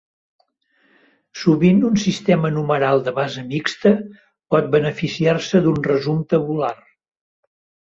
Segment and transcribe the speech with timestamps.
[1.41, 3.93] Sovint un sistema numeral de base mixta
[4.57, 6.75] pot beneficiar-se d'un resum tabular.